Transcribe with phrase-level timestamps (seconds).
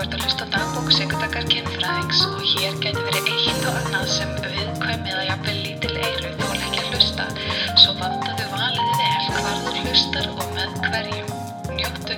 [0.00, 5.18] ert að hlusta dagbók Sigurdakar kynfræðings og hér getur verið eitt og annað sem viðkvæmið
[5.18, 7.26] að jafnvel lítil eyru þó ekki að hlusta.
[7.82, 11.28] Svo vandaðu valið vel hvar þú hlustar og með hverjum.
[11.76, 12.14] Njóttu.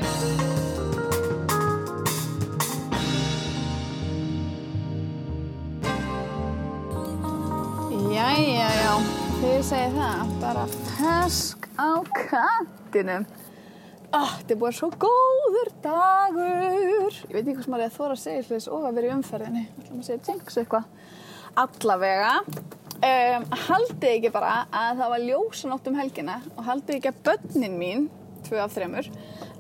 [8.15, 8.95] Jæja, já,
[9.43, 10.65] þið segið það, bara
[10.95, 13.27] fesk á kantinum.
[14.13, 17.15] Ah, þetta er búin svo góður dagur.
[17.31, 19.13] Ég veit ekki sem maður er að þóra að segja þess og að vera í
[19.15, 19.63] umferðinni.
[19.79, 20.91] Það maður segja jinx eitthvað.
[21.63, 22.35] Allavega,
[23.09, 27.81] um, haldið ekki bara að það var ljósanótt um helgina og haldið ekki að börnin
[27.81, 28.05] mín,
[28.45, 29.09] tvö af þremur,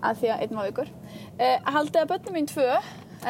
[0.05, 0.92] að því að einn var vikur,
[1.33, 2.69] uh, haldið að börnin mín tvö,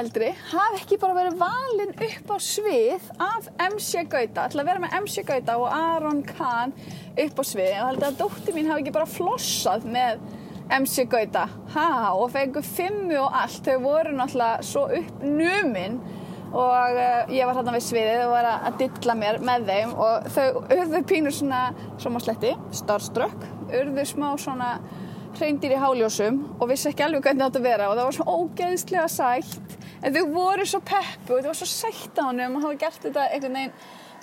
[0.02, 4.82] eldri, hafi ekki bara verið valin upp á svið af MC Gauta, ætla að vera
[4.82, 6.74] með MC Gauta og Aron Kahn
[7.14, 10.22] upp á svið og haldið að dóttir mín hafi ekki bara flossað með
[10.78, 11.46] MC Gauta.
[11.74, 13.62] Ha, og fengu fimmu og allt.
[13.66, 16.00] Þau voru náttúrulega svo uppnumin
[16.52, 19.94] og uh, ég var þarna við sviðið og var að, að dilla mér með þeim
[20.04, 21.62] og þau urðu pínur svona
[21.96, 24.74] svona sletti, starstruck urðu smá svona
[25.38, 28.18] hreindir í háljósum og vissi ekki alveg hvernig það átt að vera og það var
[28.18, 29.78] svo ógeðslega sætt.
[30.02, 33.04] En þau voru svo peppu og það var svo sætt á hann og hafa gert
[33.06, 33.76] þetta einhvern veginn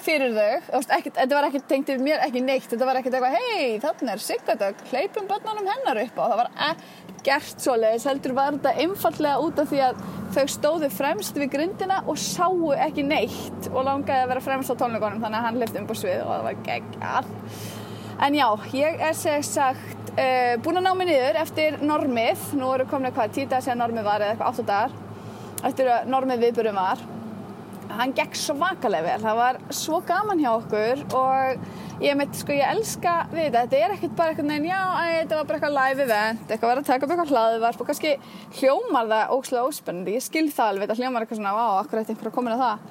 [0.05, 0.79] fyrir þau.
[0.89, 2.69] Þetta var ekkert tengt yfir mér ekki neitt.
[2.69, 6.51] Þetta var ekkert eitthvað, hei þarna er Sigardögg hleypum börnunum hennar upp og það var
[6.69, 12.03] ekkert svoleiðis heldur var þetta einfallega út af því að þau stóðu fremst við grindina
[12.05, 15.81] og sáu ekki neitt og langaði að vera fremst á tónleikonum þannig að hann hleypti
[15.81, 17.31] um på svið og það var geggjall
[18.19, 22.49] en já, ég er seg sagt uh, búin að ná mig niður eftir normið.
[22.59, 24.97] Nú eru komin eitthvað dagar síðan normið var eða eitthvað áttu dagar
[25.69, 27.01] eftir að normið viðburum var
[27.97, 32.69] hann gekk svakalega vel, það var svo gaman hjá okkur og ég meit, sko, ég
[32.69, 36.05] elska við þetta, þetta er ekkert bara eitthvað já, æ, þetta var bara eitthvað live
[36.05, 38.15] event, eitthvað var að taka upp eitthvað hlaðvarp og kannski
[38.59, 42.15] hljómar það óslega óspennandi, ég skil það alveg, þetta hljómar eitthvað svona, á, akkur eitthvað
[42.15, 42.89] einhver að koma inn á það,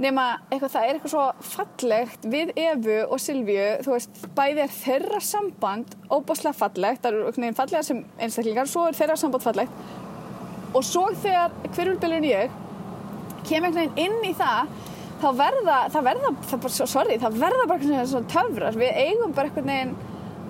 [0.00, 1.24] nema eitthvað, það er eitthvað svo
[1.54, 7.28] fallegt við Evu og Silvíu, þú veist, bæði er þeirra samband óbáslega fallegt, það eru
[7.30, 9.84] eitthvað fallega sem einstaklingar, svo er þeirra samband fallegt.
[10.70, 12.58] Og svo þegar hverjulbylurinn ég
[13.48, 14.70] kem einhvern veginn inn í það
[15.20, 18.80] þá verða, það verða, það bara, sorry, það verða bara einhvern veginn svona töfrar.
[18.80, 19.94] Við eigum bara einhvern veginn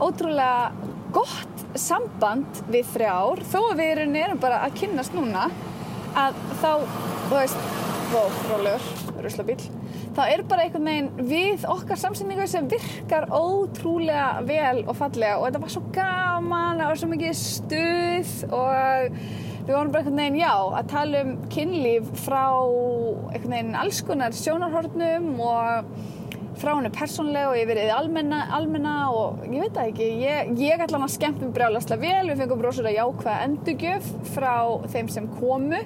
[0.00, 5.48] ótrúlega gott samband við þrjár, þó að við erum, bara að kynnast núna,
[6.18, 6.70] að þá,
[7.26, 7.68] þú veist,
[8.50, 8.86] rólegur,
[9.22, 9.58] ruslabíl,
[10.16, 15.38] þá er bara einhvern veginn við okkar samsendingu sem virkar ótrúlega vel og fallega.
[15.38, 19.22] Og þetta var svo gaman, það var svo mikið stuð og
[19.70, 22.46] við vorum bara einhvern veginn, já, að tala um kynlíf frá
[23.30, 25.92] einhvern veginn alls konar sjónarhornum og
[26.60, 30.82] frá henni persónlega og yfir eða almenna, almenna og ég veit það ekki, ég, ég
[30.82, 34.56] ætla hann að skemmtum brjálaslega vel, við fengum að jákvæða endugjöf frá
[34.90, 35.80] þeim sem komu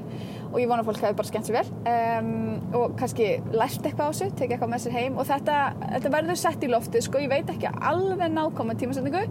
[0.54, 1.70] og ég vona að fólk hefur bara skemmt sér vel.
[1.90, 2.28] Um,
[2.78, 5.18] og kannski lært eitthvað á þessu, tekið eitthvað með sér heim.
[5.18, 9.24] Og þetta, þetta verður sett í loftið sko, ég veit ekki alveg nákvæma tímasetningu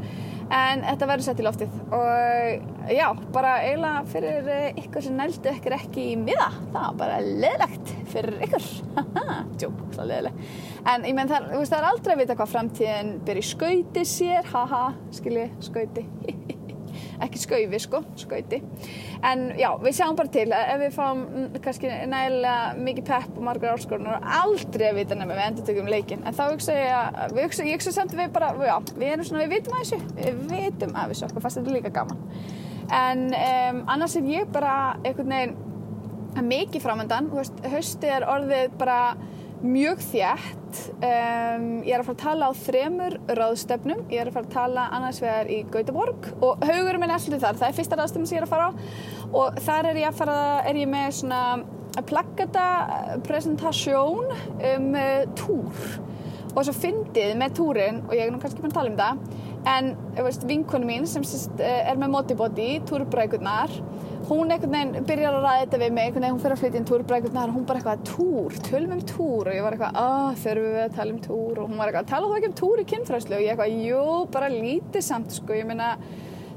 [0.54, 1.80] en þetta verður sett í loftið.
[1.96, 4.52] Og já, bara eiginlega fyrir
[4.84, 8.70] ykkur sem nældu ykkur ekki í miða, það var bara leðlegt fyrir ykkur.
[9.62, 13.14] Tjók, það er leðilegt en ég menn það, það er aldrei að vita hvað framtíðin
[13.28, 14.52] byrja í skauti sér.
[14.52, 14.84] Haha,
[15.16, 16.08] skilji, skauti
[17.24, 18.60] ekki skaufi sko, skauti.
[19.26, 20.48] En já, við sjáum bara til.
[20.54, 21.24] Ef við fáum
[21.64, 25.92] kannski nægilega mikið pepp og margar áskorunur og aldrei að vita nefnum við endur tökum
[25.92, 29.14] leikin en þá hugsa ég að við hugsa, ég hugsa samt við bara, já, við
[29.16, 30.02] erum svona, við vitum að þessu.
[30.20, 32.26] Við vitum að þessu, okkur fast þetta er líka gaman.
[32.94, 34.74] En um, annars er ég bara
[35.04, 35.62] einhvern veginn
[36.42, 37.30] mikið framöndan,
[37.70, 39.00] haustið er orðið bara
[39.64, 44.38] mjög þjætt um, ég er að fara að tala á þremur ráðstöfnum, ég er að
[44.38, 47.78] fara að tala annars vegar í Gautaborg og haugurum minn er alltaf þar, það er
[47.78, 48.72] fyrsta ráðstöfnum sem ég er að fara á.
[49.34, 51.44] Og þar er ég að fara er ég með svona
[52.10, 52.66] plaggata
[53.28, 54.34] presentasjón
[54.74, 55.88] um uh, túr.
[56.54, 59.53] Og svo fyndið með túrin og ég er nú kannski búin að tala um það
[59.70, 63.72] en veist, vinkonu mín sem sest, er með motibody, túrbrækurnar
[64.28, 67.52] hún einhvern veginn byrjar að ræða þetta við mig hún fyrir að flytja inn túrbrækurnar
[67.52, 69.50] hún bara eitthvað túr, tölum um túr?
[69.50, 71.58] Og ég var eitthvað, að þurfum við að tala um túr?
[71.60, 74.06] Og hún var eitthvað, tala þú ekki um túr í kynfræslu og ég eitthvað, jú,
[74.36, 75.90] bara lítið samt sko, ég meina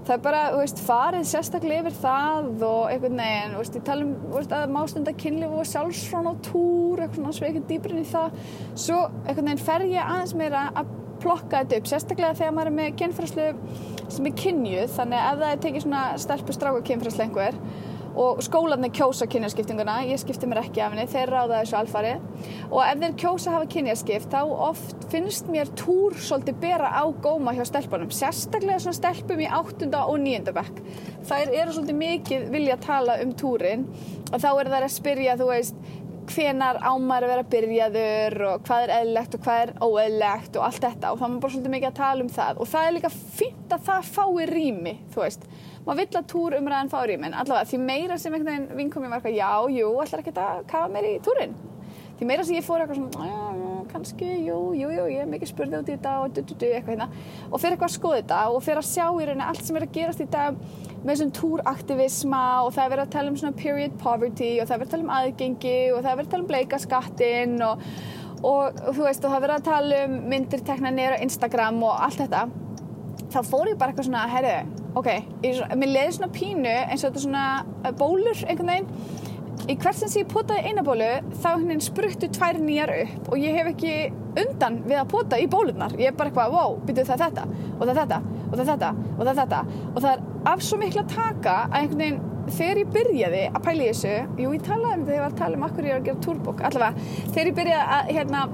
[0.06, 3.86] það er bara, þú veist, farið sérstaklega yfir það og einhvern veginn, þú veist, ég
[3.88, 7.64] tala um þú veist, að mástunda kynlíf og sjálfsfrón á túr, eitthvað svona svo ekki
[7.72, 8.38] dýbrinn í það.
[8.78, 12.78] Svo einhvern veginn fer ég aðeins meira að plokka þetta upp, sérstaklega þegar maður er
[12.78, 13.48] með kynfræslu
[14.14, 17.60] sem er kynjuð, þannig að ef það er tekið svona stelpu stráku kynfræslu einhver
[18.16, 22.14] og skólanir kjósa kynjaskiptinguna, ég skipti mér ekki af henni, þeir ráða þessu alfari
[22.70, 24.40] og ef þeir kjósa hafa kynjaskipt þá
[24.70, 29.90] oft finnst mér túr svolítið bera á góma hjá stelpunum, sérstaklega svona stelpum í 8.
[30.00, 30.54] og 9.
[30.56, 30.80] bekk.
[31.28, 33.86] Þær eru svolítið mikið vilja að tala um túrin
[34.32, 35.86] og þá er það að spyrja, þú veist,
[36.32, 40.82] hvenar ámar að vera byrjaður og hvað er eðlilegt og hvað er óeðlilegt og allt
[40.87, 41.12] þetta.
[41.12, 42.61] Og þá er maður bara svolítið mikið að tala um það.
[42.61, 45.49] Og það er líka fínt að það fái rými, þú veist.
[45.87, 49.11] Maður vill að túr umræðan fái rými en allavega því meira sem einhvern veginn vinkomi
[49.11, 51.55] var eitthvað já, jú, ætlar ekki að kafa mér í túrin
[52.19, 55.30] því meira sem ég fór eitthvað svona já, já, kannski, jú, jú, jú, ég hef
[55.30, 57.08] mikið spurði út í þetta og du, du, du, eitthvað hérna.
[57.50, 59.86] Og fyrir eitthvað að skoða þetta og fyrir að sjá í rauninni allt sem er
[59.86, 60.44] að gerast í þetta
[61.06, 64.76] með þessum túraktivisma og það er verið að tala um svona period poverty og það
[64.76, 67.84] er verið að tala um aðgengi og það er verið að tala um bleikaskattin og,
[68.40, 71.84] og, og þú veist og það er verið að tala um myndir tekna neyra Instagram
[71.86, 72.46] og allt þetta.
[73.26, 75.08] Þá fór ég bara eitthvað svona, herru, ok
[75.44, 79.24] ég, mér leiði svona pínu eins og þetta svona bólur einhvern veginn
[79.66, 81.08] í hvert sem ég potaði eina bólu
[81.42, 83.94] þá hennin spruttu tvær nýjar upp og ég hef ekki
[84.36, 87.46] undan við að pota í bólunar ég er bara eitthvað, wow, byrjuð það þetta
[87.76, 89.60] og það þetta og það þetta og það þetta.
[89.92, 92.20] Og það er af svo miklu að taka að einhvern veginn
[92.56, 95.40] þegar ég byrjaði að pæla í þessu jú, ég talaði um þetta ég var að
[95.40, 96.62] tala um akkur ég var að gera túrbók.
[96.68, 98.44] Allavega, þegar ég byrjaði að hérna,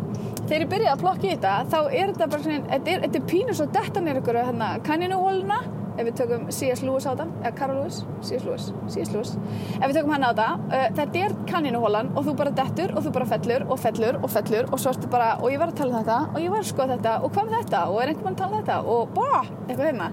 [0.47, 3.29] þegar ég byrjaði að plokka í þetta þá er þetta bara svona, þetta er, er
[3.35, 5.61] pínur svo dettan er ykkur hérna kanninuhóluna
[5.97, 6.83] ef við tökum C.S.
[6.87, 8.45] Lewis á þetta eða Carol Lewis, C.S.
[8.47, 9.13] Lewis, C.S.
[9.15, 9.33] Lewis
[9.79, 13.07] ef við tökum hann á þetta, uh, þetta er kanninuhólan og þú bara dettur og
[13.07, 15.81] þú bara fellur og fellur og fellur og svo ertu bara og ég var að
[15.83, 18.13] tala um þetta og ég var að skoða þetta og hvað með þetta og er
[18.13, 19.33] einhvern veginn að tala um þetta og bá,
[19.67, 20.13] eitthvað hérna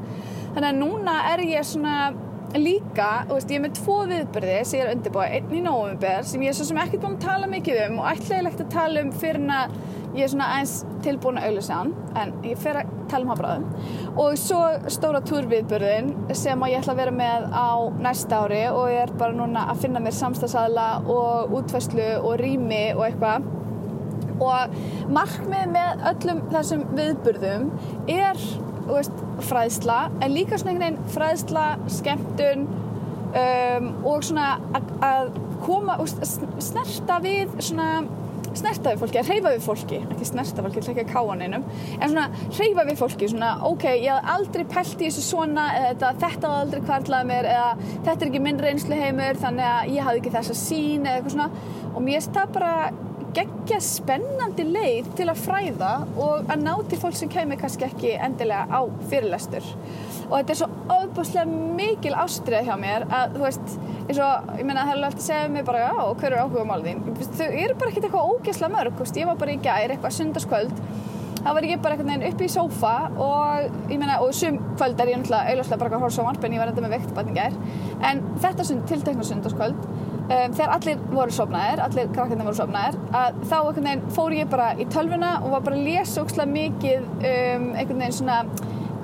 [0.55, 1.99] þannig að núna er ég svona
[2.57, 6.41] líka, veist, ég er með tvo viðbyrði sem ég er undirbúið, einn í nóvumber sem
[6.41, 9.11] ég er svo sem ekkert búin að tala mikið um og ætlaðilegt að tala um
[9.21, 9.43] fyrir
[10.15, 14.17] ég er svona eins tilbúin að auðvisa hann en ég fer að tala um hafbráðum
[14.21, 14.59] og svo
[14.91, 17.69] stóra túrviðbyrðin sem ég ætla að vera með á
[18.01, 22.83] næsta ári og ég er bara núna að finna mér samstagsæðla og útvæslu og rými
[22.95, 23.47] og eitthvað.
[24.39, 24.75] Og
[25.11, 27.65] markmið með öllum þessum viðbyrðum
[28.07, 28.37] er
[28.87, 32.63] veist, fræðsla en líka svona einhvern veginn fræðsla, skemmtun
[33.35, 34.53] um, og svona
[35.03, 35.33] að
[35.65, 37.89] koma og snerta við svona
[38.59, 39.99] snerta við fólki, að hreyfa við fólki.
[40.05, 41.67] Ekki snerta fólki, ekki að káa neinum.
[41.97, 42.27] En svona
[42.57, 46.53] hreyfa við fólki, svona ok ég haf aldrei pælt í þessu svona eða þetta, hafði
[46.61, 50.35] aldrei kvarlað mér eða þetta er ekki minn reynslu heimur þannig að ég hafði ekki
[50.37, 51.77] þessa sín eða eitthvað svona.
[51.93, 52.73] Og mér stað bara
[53.35, 58.15] geggja spennandi leið til að fræða og að ná til fólk sem kemur kannski ekki
[58.17, 59.65] endilega á fyrirlestur.
[60.29, 63.77] Og þetta er svo ofbúslega mikil ástriða hjá mér að þú veist
[64.09, 66.65] eins og, ég meina það er alltaf að segja mig bara já, hver er áhuga
[66.65, 70.15] málðin þau eru bara ekkert eitthvað ógeðslega mörg veist, ég var bara í gær, eitthvað
[70.17, 70.83] sundarskvöld
[71.39, 74.99] þá var ég bara eitthvað neginn upp í sófa og ég meina, og sum kvöld
[74.99, 77.59] er ég náttúrulega auðvitað bara að horfa sjónvarp en ég var enda með vekt batningar
[78.09, 83.55] en þetta tiltekna sundarskvöld um, þegar allir voru sopnaðir, allir krakkarnir voru sopnaðir að þá
[83.59, 87.71] einhvern veginn fór ég bara í tölvuna og var bara að lesa ókslega mikið um,
[87.75, 88.41] einhvern veginn svona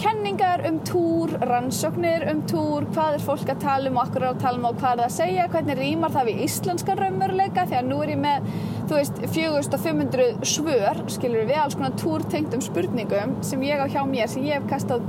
[0.02, 4.30] kenningar um túr, rannsóknir um túr, hvað er fólk að tala um og okkur er
[4.32, 7.66] að tala um og hvað er það að segja, hvernig rýmar það við íslenskan raunveruleika
[7.70, 8.50] því að nú er ég með,
[8.90, 14.32] þú veist, 4500 svör, skilur við, alls konar túrtengdum spurningum sem ég á hjá mér
[14.32, 15.06] sem ég hef kastað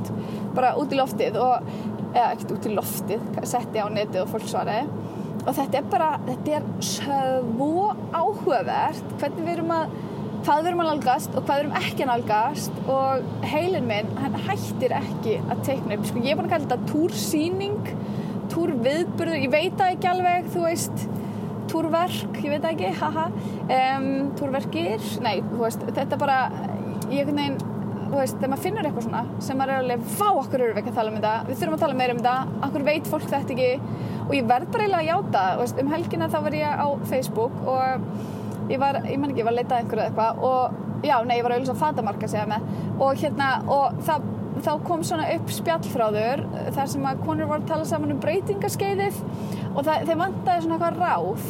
[0.56, 1.70] bara út í loftið og,
[2.12, 4.86] eða ekkert út í loftið, setti á netið og fólk svaraði.
[5.46, 9.98] Og þetta er bara, þetta er svo áhugavert hvernig við erum að
[10.46, 14.10] hvað við erum að nálgast og hvað við erum ekki að nálgast og heilin minn,
[14.20, 17.88] hann hættir ekki að teikna upp, sko ég er búin að kalla þetta túrsýning,
[18.52, 19.40] túrviðburður.
[19.42, 21.06] Ég veit það ekki alveg, þú veist.
[21.66, 23.24] Túrverk, ég veit ekki haha,
[23.64, 24.06] um,
[24.38, 26.36] túrverkir nei, þú veist, þetta bara
[27.10, 27.58] ég veginn,
[28.06, 30.82] þú veist, þegar maður finnur eitthvað svona sem maður er alveg, fá okkur eru við
[30.84, 31.34] ekki að tala um þetta?
[31.48, 33.98] Við þurfum að tala meira um þetta, okkur veit fólk þetta ekki?
[34.28, 37.58] Og ég verð bara eiginlega að játa veist, um helgina þá var ég á Facebook
[37.66, 38.08] og
[38.72, 41.46] ég var, ég man ekki, ég var að leita einhverju eitthvað og já, nei, ég
[41.46, 42.66] var auðvitað fatamarka segja með
[43.04, 44.26] og hérna, og það,
[44.66, 46.44] þá kom svona upp spjallfráður
[46.76, 49.22] þar sem að konur voru að tala saman um breytingaskeiðið
[49.74, 51.48] og það, þeim vantaði svona eitthvað ráð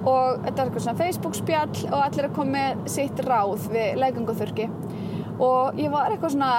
[0.00, 4.70] og þetta var eitthvað svona Facebook spjall og allir að með sitt ráð við leikangóþurki
[5.40, 6.54] og ég var eitthvað svona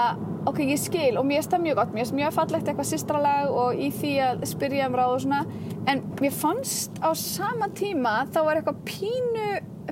[0.49, 3.77] ok, ég skil og mér það mjög gott, mér finnst mjög fallegt eitthvað sýstralag og
[3.77, 5.41] í því að spyrja um ráð og svona.
[5.89, 9.49] En mér fannst á sama tíma þá var eitthvað pínu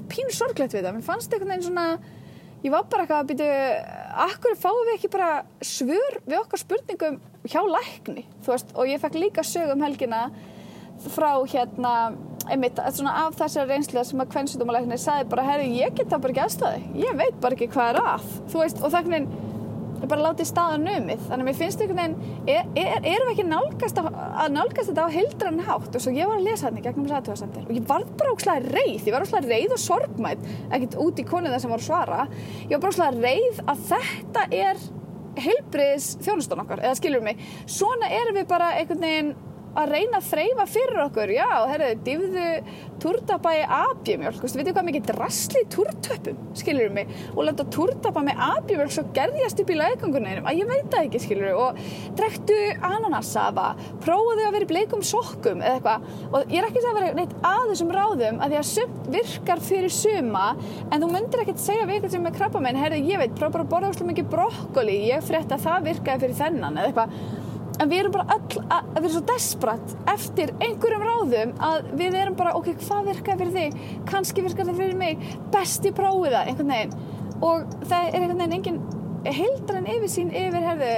[0.10, 1.88] pínu sorglegt við það, mér fannst einhvern veginn svona
[2.64, 3.52] ég var bara eitthvað að byrja
[4.26, 5.30] akkur fáum við ekki bara
[5.64, 10.28] svör við okkar spurningum hjá lækni veist, og ég fekk líka sög um helgina
[11.14, 11.94] frá hérna
[12.50, 16.34] einmitt, svona af þessari reynslu sem að kvennsitumalækni sagði bara, herri, ég get það bara
[16.34, 18.28] ekki aðstæði ég veit bara ekki hvað er að.
[18.56, 19.30] Veist, og þannig
[20.08, 21.24] bara látið staðan numið.
[21.28, 24.92] Þannig að mér finnst einhvern veginn er, er, erum við ekki nálgast að, að nálgast
[24.92, 25.90] þetta á heildrann hátt?
[25.92, 28.36] Og svo ég var að lesa hérna í gegnum þess aðtöðasendir og ég var bara
[28.36, 29.10] ókslega reið.
[29.10, 32.24] Ég var ókslega reið og sorgmætt ekkert út í konið sem voru að svara.
[32.64, 34.88] Ég var bara ókslega reið að þetta er
[35.40, 37.40] heilbriðis þjónustan okkar eða skilur mig,
[37.70, 39.32] svona erum við bara einhvern veginn
[39.80, 41.34] að reyna að þreyfa fyrir okkur.
[41.34, 42.48] Já, herru, divðu
[43.00, 47.12] túrtapa í abjumjölk, þú veitir hvað mikið drasli í túrtöpum, skilur mig?
[47.32, 51.22] Og landa túrtapa með abjumjölk svo gerðjast upp í læðgangunum, að ég veit það ekki
[51.24, 51.80] skilur og
[52.20, 52.58] drektu
[52.90, 53.70] ananassafa
[54.04, 57.36] prófaðu að vera í bleikum sokkum eða eitthvað, og ég er ekki að vera neitt
[57.40, 60.48] að þessum ráðum, að því að sumt virkar fyrir suma,
[60.90, 63.56] en þú myndir ekkert segja við eitthvað sem er krabba minn, herru, ég veit prófa
[63.56, 67.48] bara að borða ósluð mikið brokkoli, ég frétt að það virkaði fyrir þennan eða eitthvað
[67.80, 72.18] en við erum bara öll að, að vera svo desperat eftir einhverjum ráðum að við
[72.22, 73.80] erum bara, ok, hvað virkar fyrir þig?
[74.10, 75.24] Kannski virkar það fyrir mig.
[75.54, 76.98] Besti prófið það, einhvern veginn.
[77.40, 78.84] Og það er einhvern veginn engin
[79.40, 80.94] heildran yfirsýn yfir, herðu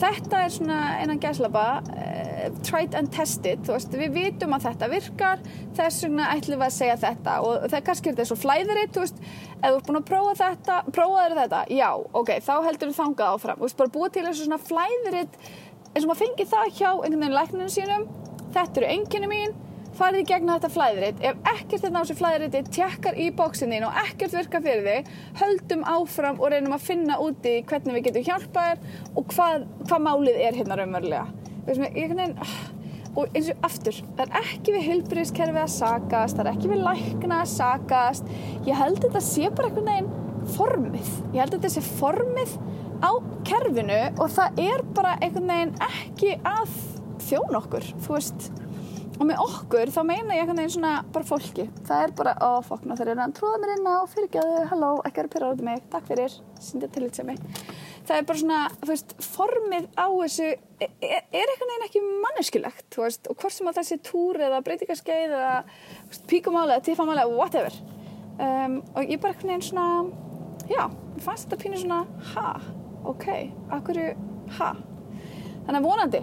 [0.00, 4.88] þetta er svona einan gæslapa uh, tried and tested, þú veist við vitum að þetta
[4.92, 5.42] virkar,
[5.76, 7.34] þess vegna ætlum við að segja þetta.
[7.46, 9.20] Og það kannski er þetta svo flæðiritt, þú veist,
[9.58, 11.90] ef þú ert búin að prófa þetta prófaður þetta, já,
[12.22, 15.38] ok þá heldur þú þangað áfram, þú veist, bara búið til þessu svona flæðiritt
[15.92, 18.08] eins og maður fengi það hjá einhvern veginn lækninu sínum
[18.54, 19.54] þetta eru enginni mín
[19.96, 23.98] farið í gegna þetta flæðiritt ef ekkert þetta á þessu flæðiritti tjekkar í bóksinni og
[24.06, 25.10] ekkert virkar fyrir þig
[25.42, 30.40] höldum áfram og reynum að finna úti hvernig við getum hjálpað og hvað, hvað málið
[30.46, 31.26] er hérna raunverulega.
[32.42, 32.56] Ah,
[33.12, 36.84] og eins og aftur það er ekki við hilbriðskerfi að sakast það er ekki við
[36.88, 38.32] lækna að sakast.
[38.64, 41.12] Ég held þetta sé bara einhvern veginn formið.
[41.36, 42.56] Ég held þetta sé formið
[43.02, 43.10] á
[43.48, 46.74] kerfinu og það er bara einhvern veginn ekki að
[47.28, 48.50] þjón okkur, þú veist.
[49.20, 52.62] Og með okkur þá meina ég einhvern veginn svona bara fólki, það er bara, ó
[52.66, 55.86] fokna þeir eru að tróða mér inn á, fyrirgjöðu, halló ekki vera pyrraður út mig,
[55.92, 57.42] takk fyrir syndið til þetta sem mig
[58.06, 62.84] það er bara svona, þú veist, formið á þessu er, er einhvern veginn ekki manneskilegt,
[62.94, 65.54] þú veist, og hvort sem að þessi túr eða breytingarskeið eða
[66.30, 67.80] píkumáli eða tífamáli eða whatever.
[68.42, 69.86] Um, og ég bara einhvern veginn svona
[70.70, 72.46] já, ég fannst þetta pínu svona ha
[73.08, 73.26] ok,
[73.74, 74.00] akkur,
[74.58, 74.70] ha?
[75.66, 76.22] Þannig að vonandi,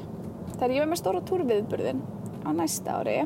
[0.55, 2.01] þegar ég verð með stóra túrviðburðin
[2.43, 3.17] á næsta ári,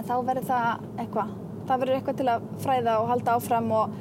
[0.00, 1.32] þá verður það eitthvað,
[1.68, 3.96] það verður eitthvað til að fræða og halda áfram og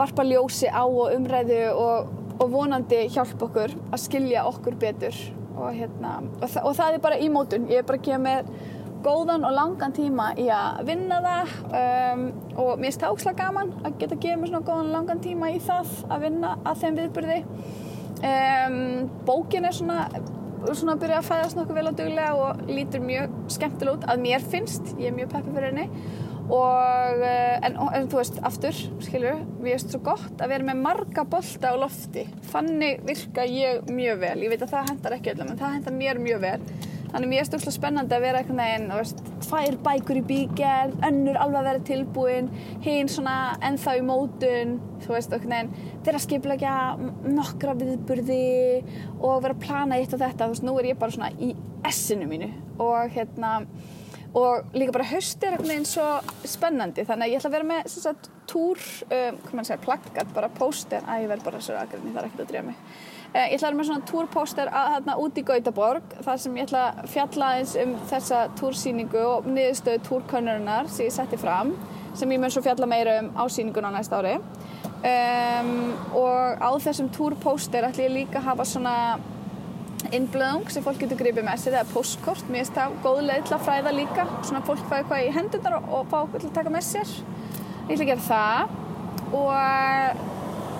[0.00, 5.16] varpa ljósi á og umræðu og, og vonandi hjálpa okkur að skilja okkur betur
[5.56, 8.22] og, hérna, og, þa og það er bara í mótun, ég er bara að gefa
[8.24, 8.52] mér
[9.04, 12.24] góðan og langan tíma í að vinna það um,
[12.60, 15.52] og mér er stákslega gaman að geta að gefa mér svona góðan og langan tíma
[15.54, 17.38] í það að vinna að þeim viðburði.
[18.20, 18.80] Um,
[19.28, 20.00] bókin er svona,
[20.68, 24.26] svona að byrja að fæðast nokkuð vel á duglega og lítur mjög skemmtileg út að
[24.26, 25.88] mér finnst, ég er mjög peppið fyrir henni.
[26.50, 30.80] Og eh, en, en þú veist, aftur, skilur við erum svo gott að vera með
[30.82, 32.24] marga bolta á lofti.
[32.50, 35.96] Þannig virka ég mjög vel, ég veit að það hendar ekki öllum en það hendar
[36.00, 36.58] mér mjög vel
[37.10, 41.60] þannig mér er stókslega spennandi að vera og veist, tvær bækur í bígerð, önnur alveg
[41.60, 42.50] að vera tilbúin
[42.84, 43.36] hinn svona
[43.66, 46.74] ennþá í mótun þú veist, einhvern veginn vera að skiplega
[47.26, 48.42] nokkra viðburði
[49.18, 51.54] og vera að plana eitt og þetta þú veist, nú er ég bara svona í
[51.88, 52.50] essinu mínu
[52.80, 53.56] og hérna
[54.34, 56.06] og líka bara höst er einhvern veginn svo
[56.46, 60.36] spennandi þannig að ég ætla að vera með sagt, túr, um, hvað mann segir, plaggat
[60.36, 62.84] bara póster, að ég verð bara svo aðgrinni það er ekkert að dreyja mig
[63.30, 66.84] ég ætla að vera með svona túrpóster hérna út í Gautaborg þar sem ég ætla
[66.90, 71.70] að fjalla eins um þessa túrsýningu og niðurstöðu túrkönnurinnar sem ég setti fram
[72.18, 74.38] sem ég mun svo fjalla meira um á sýninguna næsta ári.
[75.00, 78.96] Um, og á þessum túrpóster ætla ég líka að hafa svona
[80.10, 83.54] innblöðung sem fólk getur gripið með sér eða postkort, mér finnst það góð leið til
[83.56, 86.74] að fræða líka svona fólk fæði hvað í hendunar og fá okkur til að taka
[86.74, 87.14] með sér.
[87.86, 88.76] Ég ætla að gera það.
[89.30, 90.29] Og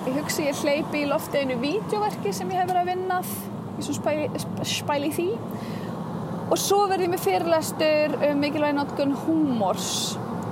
[0.00, 3.32] Ég hugsi ég hleypi í lofti einu vídeoverki sem ég hef verið að vinnað
[3.76, 5.26] í svona spæli, spæli því.
[6.50, 9.90] Og svo verði ég með fyrirlæstur um mikilvægi notkun húmors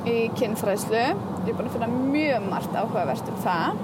[0.04, 1.00] í kynfræðslu.
[1.46, 3.80] Ég er búin að finna mjög margt áhugavert um það.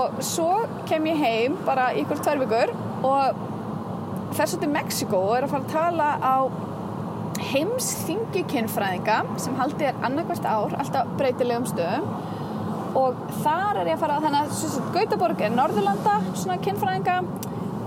[0.00, 0.48] Og svo
[0.88, 3.44] kem ég heim bara ykkur tvær vikur og
[4.38, 6.36] fer svo til Mexiko og er að fara að tala á
[7.50, 12.08] heimsþingi kynfræðinga sem haldi er annarkvært ár alltaf breytilegum stöðum
[12.98, 17.18] og þar er ég að fara þannig að Gautaborg er Norðurlanda svona kynfræðinga.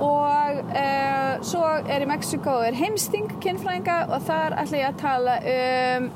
[0.03, 5.35] Og uh, svo er í Mexiko er heimsting kynfræðinga og þar ætla ég að tala
[5.53, 6.07] um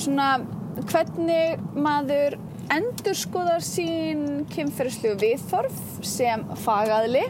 [0.00, 0.28] svona
[0.90, 2.38] hvernig maður
[2.74, 7.26] endur skoðar sín kynferðslu viðþorf sem fagaðli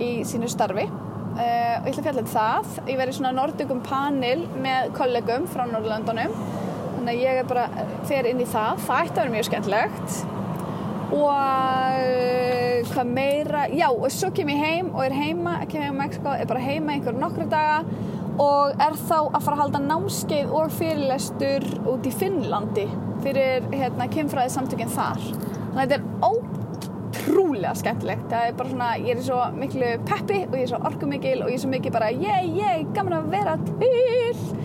[0.00, 0.88] í sínu starfi.
[1.30, 2.72] Uh, og ég ætla að fjalla um það.
[2.90, 6.34] Ég verði svona nordugum panel með kollegum frá Norðurlandunum
[7.00, 8.84] þannig að ég er bara fer inn í það.
[8.84, 10.20] Það ætti að vera mjög skemmtlegt
[11.10, 13.64] og hvað meira?
[13.74, 16.62] Já og svo kem ég heim og er heima kem ég á Mexiko, er bara
[16.62, 17.80] heima einhver nokkru daga
[18.40, 22.86] og er þá að fara að halda námskeið og fyrirlestur út í Finnlandi
[23.24, 25.20] fyrir hérna kynfræði samtökinn þar.
[25.20, 28.24] Þannig að þetta er ótrúlega skemmtilegt.
[28.30, 31.50] Það er bara svona, ég er svo miklu peppi og ég er svo orkumikil og
[31.50, 34.59] ég er svo mikið bara ég, ég, gaman að vera til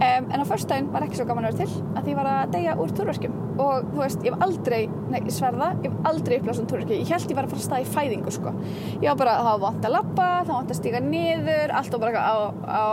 [0.00, 2.28] Um, en á förstæðin var ekki svo gaman að vera til að því ég var
[2.30, 3.34] að deyja úr túrverkjum.
[3.60, 4.78] Og þú veist, ég hef aldrei,
[5.12, 7.66] nei, sverða ég hef aldrei upplæst svona túrverki, ég held ég var að fara að
[7.66, 8.54] staða í fæðingu sko,
[9.02, 11.96] ég var bara, það var vant að lappa það var vant að stíga niður, allt
[11.96, 12.84] var bara eitthvað á, á,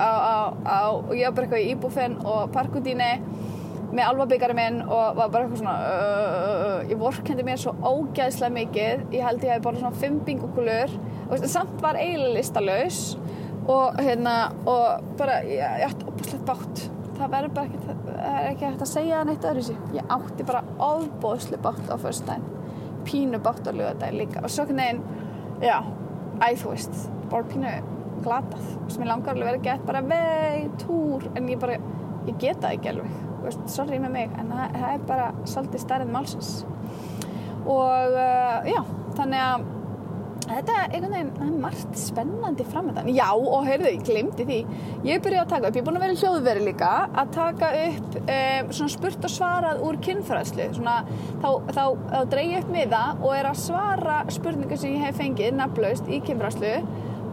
[0.00, 0.08] á,
[0.64, 3.10] á, og ég var bara eitthvað í íbúfinn og parkundíni
[3.96, 9.04] með alvabíkari minn og var bara eitthvað svona uh, ég vorkendi mér svo ógæðslega mikið.
[9.14, 10.92] Ég held ég hef bara svona fimm bingugulur
[11.28, 13.00] og samt var eiginlega listalaus
[13.66, 14.34] og hérna
[14.68, 15.94] og bara, ég, ég
[16.46, 16.84] bátt
[17.16, 17.96] það verður bara ekki,
[18.50, 22.52] ekki hægt að segja neitt öðru sér ég átti bara ofbóðslu bátt á fyrstæðin
[23.06, 24.42] pínu bátt á lögadagin líka.
[24.42, 25.00] Og svo hvernig,
[25.62, 25.78] já
[26.42, 26.96] æ, þú veist,
[27.30, 27.74] bara pínu
[28.24, 28.66] glatað.
[28.90, 31.78] Sem ég langar alveg verið gett bara vei, túr, en ég bara
[32.26, 35.84] ég geta það ekki alveg, veist, sorry með mig en það, það er bara svolítið
[35.84, 36.52] stærð málsins.
[37.66, 38.80] Og uh, já,
[39.18, 39.66] þannig að
[40.46, 43.08] Þetta er einhvern veginn, það er margt spennandi framöndan.
[43.10, 44.58] Já, og heyrðu, ég glemdi því.
[45.08, 46.90] Ég byrjuð að taka upp, ég er búin að vera í hljóðveri líka,
[47.22, 50.68] að taka upp um, svona spurt og svarað úr kynfræðslu.
[50.78, 50.94] Svona,
[51.42, 55.18] þá, þá, þá dreig ég upp miða og er að svara spurningar sem ég hef
[55.18, 56.74] fengið nafnlaust í kynfræðslu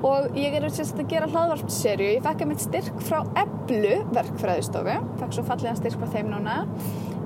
[0.03, 2.09] og ég er að gera hlaðvarpserju.
[2.17, 6.57] Ég fekk að mitt styrk frá Eblu verkfræðistofu, fekk svo fallega styrk frá þeim núna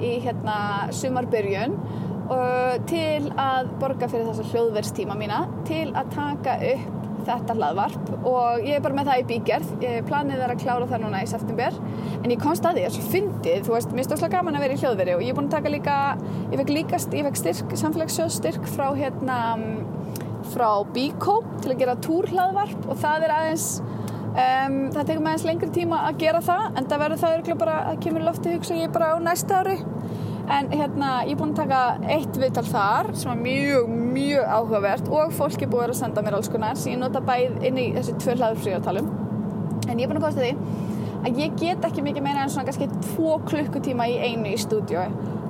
[0.03, 0.57] í hérna
[0.93, 1.73] sumarbyrjun
[2.89, 8.11] til að borga fyrir þessa hljóðverstíma mína til að taka upp þetta hlaðvarp.
[8.27, 9.73] Og ég er bara með það í bígerð.
[10.07, 11.77] Planið er að klára það núna í september.
[12.21, 13.59] En ég komst að því, þessu fyndið.
[13.67, 15.57] Þú veist, mér er stóðslega gaman að vera í hljóðveri og ég er búin að
[15.57, 15.97] taka líka,
[16.51, 19.37] ég fekk líka ég fekk styrk, samfélagssjóðstyrk frá hérna,
[20.53, 22.87] frá Bíkó til að gera túrhlaðvarp.
[22.87, 23.69] Og það er aðeins
[24.37, 27.61] um, það tekur með aðeins lengri tíma að gera það en það verður það örgulega
[27.65, 29.77] bara að kemur lofti hugsa ég bara á næsta ári
[30.47, 35.09] en hérna ég er búin að taka eitt viðtal þar sem var mjög, mjög áhugavert
[35.11, 37.87] og fólk er búin að senda mér alls konar sem ég nota bæð inn í
[37.97, 39.09] þessi tvö hlaður fríartalum
[39.87, 40.53] en ég er búin að kosta því
[41.27, 45.03] að ég get ekki mikið meina en svona kannski tvo klukkutíma í einu í stúdíu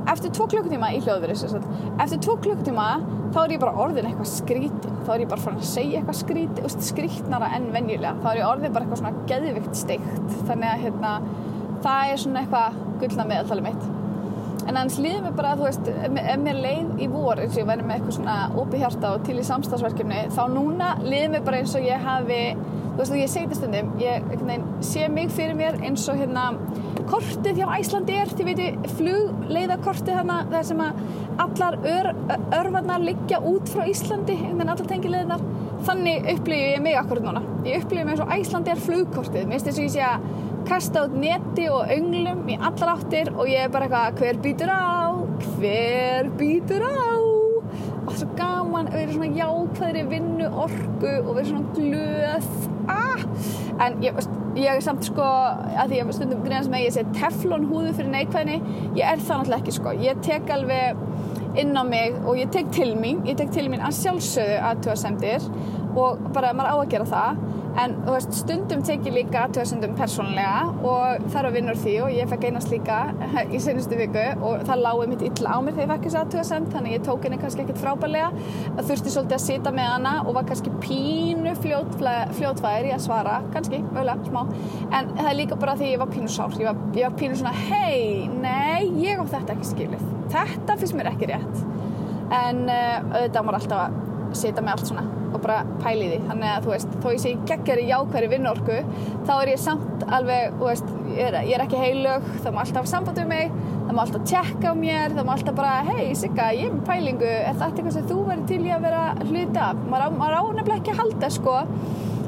[0.07, 2.89] eftir tvo klukkutíma í hljóðveri eftir tvo klukkutíma
[3.36, 6.19] þá er ég bara orðin eitthvað skrítin þá er ég bara fann að segja eitthvað
[6.21, 8.15] skríti skrítnara enn venjulega.
[8.23, 10.33] Þá er ég orðin bara eitthvað svona geðvikt steikt.
[10.49, 11.13] Þannig að hérna,
[11.86, 13.96] það er svona eitthvað gullna meðaltalið mitt
[14.67, 17.62] en hans líður mér bara að þú veist ef mér leið í vor eins og
[17.62, 21.45] ég væri með eitthvað svona opið hjarta og til í samstagsverkefni þá núna líður mér
[21.47, 25.08] bara eins og ég hafi þú veist og ég segi þetta stundum ég veginn, sé
[25.13, 26.49] mig fyrir mér eins og hérna
[27.08, 31.03] kortið hjá Æslandi er þið veitir flugleiðakortið þarna það sem að
[31.43, 32.10] allar ör,
[32.58, 35.45] örvarnar liggja út frá Íslandi en allar tengilegðinar
[35.88, 37.43] þannig upplýju ég mig akkurat núna.
[37.67, 39.45] Ég upplýju mig eins og Æslandi er flugkortið.
[39.45, 40.27] Mér finnst þess að ég sé að
[40.67, 44.71] kasta út neti og önglum í allar áttir og ég er bara eitthvað hver býtur
[44.71, 45.15] á,
[45.58, 47.15] hver býtur á?
[48.08, 52.51] Og það er svo gaman að vera svona jákvæðri vinnu orgu og vera svona glöð.
[52.88, 53.25] Ah!
[53.84, 54.15] en ég,
[54.58, 58.13] ég er samt sko að því að stundum greinast með ég sé teflon húðu fyrir
[58.13, 59.93] neikvæðinni ég er það náttúrulega ekki sko.
[60.01, 61.03] Ég tek alveg
[61.62, 65.47] inn á mig og ég tek til mín ég tek til mín að sjálfsögðu aðtjóðasemdir
[65.97, 67.45] og bara maður á að gera það
[67.81, 72.29] en veist, stundum tek ég líka aðtjóðasendum persónlega og þar var vinnur því og ég
[72.31, 72.99] fekk einast líka
[73.55, 76.71] í senustu viku og það láði mitt illa á mér þegar ég fekk þessi aðtjóðasend
[76.73, 78.31] þannig ég tók henni kannski ekkert frábælega
[78.79, 83.81] þurfti svolítið að sita með hana og var kannski pínu fljótvæðir í að svara, kannski,
[83.91, 84.41] mögulega, smá.
[84.91, 86.55] En það er líka bara því ég var pínu sár.
[86.57, 90.97] Ég var, ég var pínu svona, hei, nei ég á þetta ekki skilið, þetta finnst
[90.97, 91.63] mér ekki rétt.
[92.37, 96.19] En uh, auðvitað var alltaf að sita með allt svona og bara pæli því.
[96.29, 98.77] Þannig að þú veist, þó ég sé geggar í jákværi vinnorku
[99.27, 102.81] þá er ég samt alveg veist, ég, er, ég er ekki heilög þá má alltaf
[102.81, 103.51] hafa samband um mig
[103.87, 106.85] þá má alltaf tjekka á mér þá má alltaf bara, hei Sigga, ég er með
[106.89, 110.43] pælingu er þetta eitthvað sem þú verður til í að vera hluta á, maður á
[110.57, 111.57] nefnilega ekki að halda sko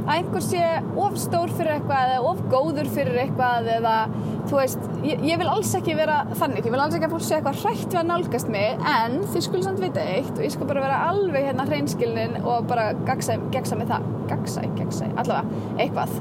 [0.10, 0.66] að einhver sé
[0.98, 3.96] of stór fyrir eitthvað eða of góður fyrir eitthvað eða
[4.50, 7.26] þú veist, ég, ég vil alls ekki vera þannig, ég vil alls ekki að fólk
[7.28, 10.56] sé eitthvað hrætt við að nálgast mig, en þið skulle samt vita eitt og ég
[10.56, 14.08] skal bara vera alveg hérna hreinskilnin og bara gegsa með það.
[14.30, 16.18] Gegsa, gegsa, allavega, eitthvað.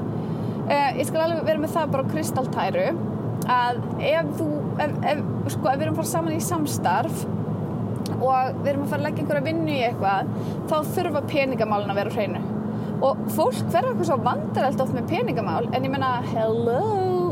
[0.69, 2.87] Uh, ég skal alveg vera með það bara kristaltæru
[3.49, 4.47] að ef þú,
[4.85, 5.25] ef, ef,
[5.55, 7.25] sko, ef við erum að fara saman í samstarf
[8.19, 10.31] og við erum að fara að leggja einhverja vinnu í eitthvað
[10.69, 12.58] þá þurfa peningamálin að vera hreinu
[13.05, 16.79] og fólk verður eitthvað svo vandarelt oft með peningamál en ég menna, hello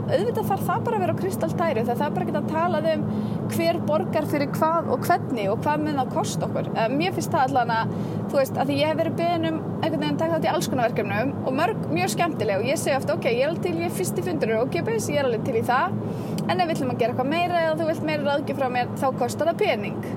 [0.07, 3.03] auðvitað þarf það bara að vera á kristaltæru það þarf bara ekki að tala um
[3.51, 6.69] hver borgar fyrir hvað og hvernig og hvað mun það kosta okkur.
[6.75, 7.93] Eh, mér finnst það allan að
[8.27, 10.69] þú veist, að því ég hef verið beðin um einhvern veginn taka þetta í alls
[10.71, 13.75] konar verkefnum og mörg mjög skemmtileg og ég segi ofta, ok, ég er alveg til
[13.77, 15.99] ég er fyrst í fundur og okkipis, ég er alveg til í það.
[16.47, 18.91] En ef við ætlum að gera eitthvað meira eða þú vilt meira ráðgjöf frá mér,
[18.99, 20.09] þá kostar það pening.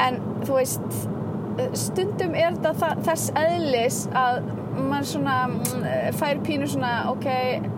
[0.00, 1.00] En þú veist
[1.76, 4.40] stundum er þetta þess eðlis að
[4.76, 5.86] mann svona mm,
[6.18, 7.26] fær pínu svona ok,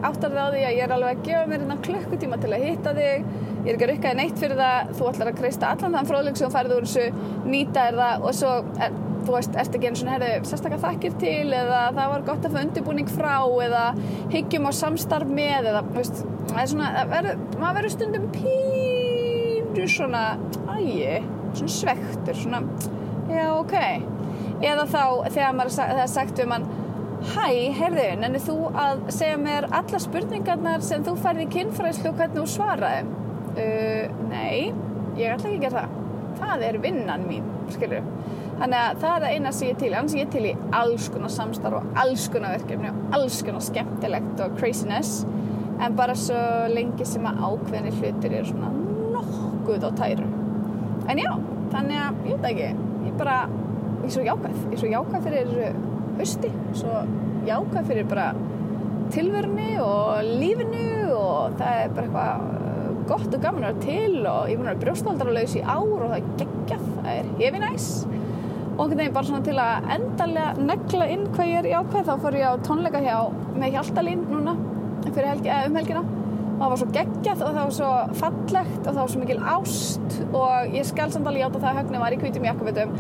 [0.05, 2.67] áttar það á því að ég er alveg að gefa mér innan klukkutíma til að
[2.67, 3.31] hitta þig.
[3.63, 4.93] Ég er ekki að rukka þig neitt fyrir það.
[4.99, 8.37] Þú ætlar að kreista allan þann fróðleik sem færið úr þessu nýta er það og
[8.39, 8.53] svo
[8.83, 12.47] er, þú veist, ert ekki einu svona herðu sérstaklega þakkir til eða það var gott
[12.47, 13.85] að fá undirbúning frá eða
[14.33, 19.89] hyggjum á samstarf með eða, veist, það er svona það verður, maður verður stundum pínu
[19.95, 20.25] svona,
[20.75, 22.65] ægi svona svektur, svona
[23.31, 23.77] já, ok.
[24.63, 25.03] Eða þá
[25.33, 26.67] þegar maður þegar sagt við mann
[27.31, 27.47] hæ,
[27.79, 32.41] heyrðu, nennir þú að segja mér alla spurningarnar sem þú færði í kynfræðslu og hvernig
[32.41, 33.19] þú svaraði?
[33.53, 34.73] Uh, nei,
[35.21, 35.99] ég ætla ekki að gera það.
[36.43, 38.07] Það er vinnan mín, skilur
[38.63, 39.95] þannig að það er það eina sem ég til í.
[39.99, 43.65] annars er ég til í alls konar samstarf og alls konar verkefni og alls konar
[43.67, 45.23] skemmtilegt og craziness.
[45.83, 46.39] En bara svo
[46.71, 48.71] lengi sem að ákveðni hlutir er svona
[49.17, 50.29] nokkuð á tæru.
[51.11, 51.33] En já,
[51.73, 52.69] þannig að ég veit ekki.
[53.09, 53.39] Ég bara,
[54.03, 54.61] ég er svo jákvæð.
[54.69, 55.81] Ég er svo jákvæð fyrir
[56.19, 57.03] hausti svo
[57.49, 58.31] jákvæð fyrir bara
[59.13, 64.27] tilverunni og lífinu og það er bara eitthvað uh, gott og gaman að vera til
[64.31, 67.31] og ég er búin að vera brjóstaldaralaus í ár og það er geggjað, það er
[67.43, 67.89] hefi næs.
[68.73, 72.15] Og einhvern veginn bara svona til að endalega negla inn hvað ég er jákvæð þá
[72.25, 73.17] fór ég á tónleika hjá
[73.59, 74.57] með Hjaltalín núna
[75.11, 76.05] fyrir helgi, eh, um helgina
[76.63, 80.17] það var svo geggjað og það var svo fallegt og það var svo mikil ást
[80.31, 82.93] og ég skal samt alveg játa það að högnu var í hvítum jakkafutum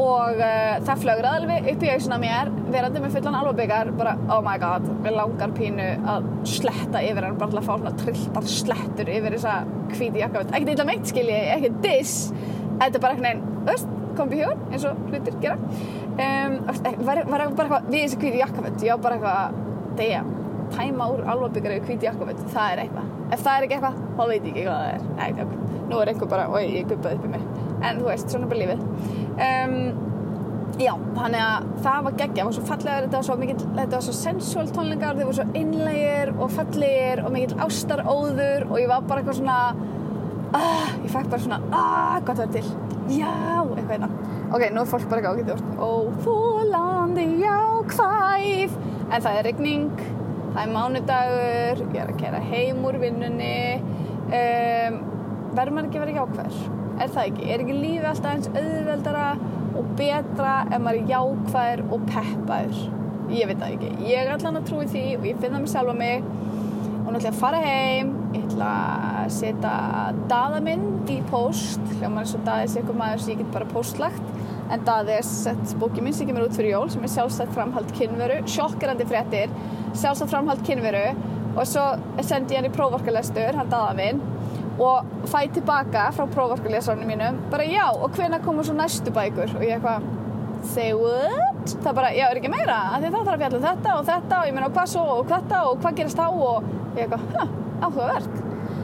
[0.00, 4.40] og uh, það flögur alveg upp í auksuna mér verandi með fullan alvabyggar bara oh
[4.44, 9.12] my god, við langar pínu að sletta yfir hann, bara að fá svona trilltar slettur
[9.12, 9.56] yfir þessa
[9.92, 12.30] hvíti jakkafut ekkert illa meint skilji, ekkert diss.
[12.80, 15.58] Þetta er bara þú veist, kombi hjón eins og hlutir gera.
[16.12, 16.58] Um,
[17.04, 19.60] var, var bara eitthvað við þessi hvíti jakkafut var bara eitthvað,
[20.00, 20.38] damn
[20.72, 23.10] tæma úr alvabyggar yfir hvíti jakkafut það er eitthvað.
[23.32, 25.04] Ef það er ekki eitthvað, þá veit ég ekki hvað það er.
[25.18, 25.58] Nei, tjók.
[25.90, 27.44] nú er einhver bara, oi, ég guppaði upp í mig.
[27.82, 28.82] En þú veist, svona er bara lífið.
[29.32, 30.10] Um,
[30.80, 33.96] já, þannig að það var geggja, það var svo fallegar þetta var svo, mikill, þetta
[33.96, 38.92] var svo sensual tónlingar þeir voru svo innlegir og fallegir og mikill ástaróður og ég
[38.92, 39.58] var bara eitthvað svona
[40.56, 42.72] ah, ég fæk bara svona ah, gott að vera til,
[43.18, 43.34] já,
[43.66, 44.10] eitthvað hérna.
[44.52, 48.74] Ok, nú er fólk bara ekki ágætt óþólandi jákvæð.
[49.12, 50.02] En það er regning
[50.52, 53.56] það er mánudagur, ég er að kera heim úr vinnunni.
[54.32, 54.98] Um,
[55.56, 56.62] verður maður ekki að vera jákvæður?
[57.02, 59.26] Er það ekki, er ekki lífið alltaf eins auðveldara
[59.72, 62.82] og betra ef maður er jákvæður og peppaður?
[63.32, 65.96] Ég veit það ekki, ég er allan að trúi því og ég finna mig sjálfa
[65.96, 66.26] mig.
[67.02, 68.12] Og nú ætla ég að fara heim.
[68.36, 68.70] Ég ætla
[69.22, 69.72] að setja
[70.30, 73.70] daða minn í post hljómar eins og daði sé eitthvað maður sem ég get bara
[73.72, 74.41] postlagt
[74.72, 77.92] en daði er sett bóki minn sem kemur út fyrir jól sem er sjálfstætt framhald
[77.96, 78.40] kynveru.
[78.48, 79.52] Sjokkerandi fréttir,
[79.92, 81.06] sjálfstætt framhald kynveru.
[81.52, 81.84] Og svo
[82.24, 84.22] sendi ég hann í prófarkalestur, hann daða minn
[84.80, 89.52] og fæ tilbaka frá prófarkalesarunum mínum bara já, og hvenær komur svo næstu bækur?
[89.58, 90.06] Og ég eitthvað
[90.64, 91.74] say what?
[91.84, 92.78] Það bara, já, er ekki meira?
[92.94, 95.28] Það þarf að fjalla um þetta og þetta og ég meina og hvað svo og
[95.34, 96.26] þetta og hvað gerist þá?
[96.48, 97.46] Og ég eitthvað, hæ,
[97.82, 98.41] áhugavert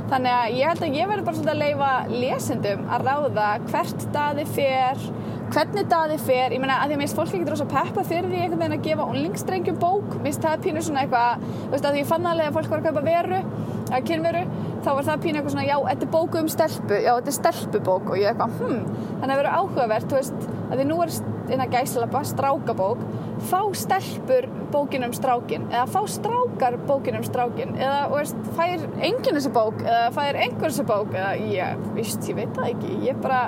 [0.09, 4.07] þannig að ég held að ég verður bara svolítið að leifa lesendum að ráða hvert
[4.15, 5.09] daði fer
[5.49, 8.29] hvernig daði fer, ég meina að því að mér finnst fólk ekki rosa peppa fyrir
[8.29, 11.89] því einhvern veginn að gefa unlingstrengjum bók, mér finnst það pínu svona eitthvað þú veist
[11.89, 13.41] að því ég fann alveg að fólk var að kaupa veru
[13.89, 14.45] að kynveru,
[14.85, 17.37] þá var það pínu eitthvað svona já, þetta er bóku um stelpu, já, þetta er
[17.39, 18.11] stelpubók.
[18.13, 18.83] Og ég eitthvað, hm,
[19.21, 21.15] þannig að vera áhugavert þú veist, að því nú er
[21.53, 23.01] innan gæslappa strákabók,
[23.49, 29.39] fá stelpur bókin um strákin, eða fá strákar bókin um strákin, eða veist, fær enginn
[29.39, 33.23] þessi bók, eða fær einhver þessi bók, eða ég, víst, ég veit það ekki, ég
[33.25, 33.47] bara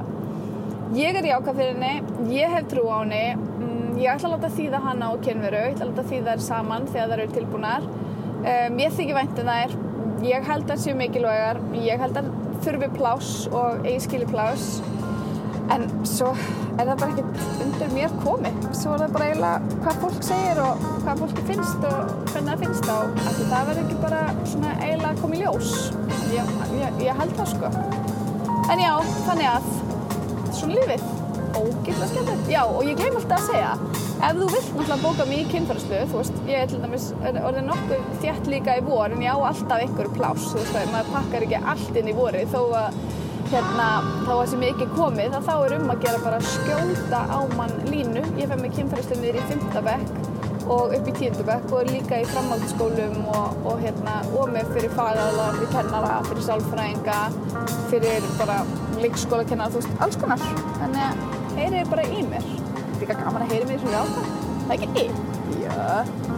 [0.97, 4.55] ég er jákað fyrir henni, ég hef trú á henni mm, ég ætla að láta
[4.57, 7.87] þýða hana og kynveru, ég ætla að láta þýða þær saman þegar þær eru tilbúnar.
[8.41, 9.79] Um, ég þykir væntum þær
[10.25, 12.31] ég held að það séu mikilvægar ég held að
[12.65, 14.81] þurfi pláss og eigi skili pláss
[15.75, 16.31] en svo
[16.81, 18.59] er það bara ekkert undir mér komið.
[18.77, 22.65] Svo er það bara eiginlega hvað fólk segir og hvað fólki finnst og hvernig það
[22.65, 25.73] finnst og það verður ekki bara svona eiginlega komið ljós.
[26.35, 27.73] Ég, ég, ég held það sko.
[28.71, 28.93] En já,
[29.27, 29.73] þannig að
[30.59, 31.09] svona lífið.
[31.51, 32.53] Ógiflega skemmtilegt.
[32.53, 33.73] Já og ég gleym alltaf að segja
[34.21, 37.65] ef þú vilt náttúrulega bóka mig í kynfærslu þú veist, ég er til dæmis orðið
[37.71, 41.13] nokkuð þjætt líka í vor en ég á alltaf ykkur pláss þú veist að maður
[41.15, 42.99] pakkar ekki allt inn í vori þó að
[43.51, 43.87] hérna
[44.25, 47.79] þá að sem ég ekki komið þá er um að gera bara skjóta á mann
[47.91, 49.81] línu ég fæ mig kynfærslu niður í 5.
[49.87, 50.31] bekk
[50.71, 55.49] og upp í tíundabökk og líka í framhaldsskólum og, og, hérna, og með fyrir fagaðla,
[55.57, 57.19] fyrir kennara, fyrir sálfræðinga,
[57.91, 58.61] fyrir bara
[59.03, 60.49] leikskólakennara, þú veist, alls konar.
[60.79, 62.51] Þannig að heyrið bara í mér.
[62.51, 64.35] Þetta er líka gaman að heyri mér svo jákvæð.
[64.61, 65.09] Það er ekki?
[65.65, 66.30] Já.